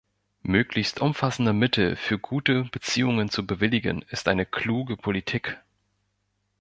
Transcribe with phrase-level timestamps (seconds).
[0.41, 5.59] Möglichst umfassende Mittel für gute Beziehungen zu bewilligen ist eine kluge Politik.